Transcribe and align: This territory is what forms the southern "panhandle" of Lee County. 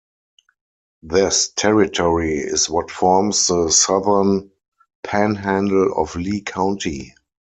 This 1.03 1.49
territory 1.49 2.37
is 2.39 2.67
what 2.67 2.89
forms 2.89 3.45
the 3.45 3.69
southern 3.69 4.49
"panhandle" 5.03 5.93
of 5.95 6.15
Lee 6.15 6.41
County. 6.41 7.13